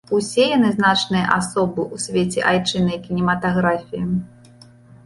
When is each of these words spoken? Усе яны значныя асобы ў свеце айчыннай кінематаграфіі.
Усе 0.19 0.45
яны 0.57 0.71
значныя 0.77 1.25
асобы 1.35 1.81
ў 1.93 2.07
свеце 2.07 2.39
айчыннай 2.53 2.97
кінематаграфіі. 3.05 4.03